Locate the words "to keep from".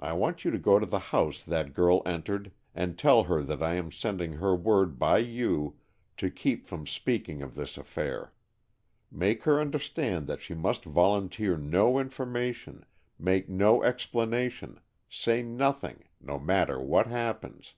6.16-6.84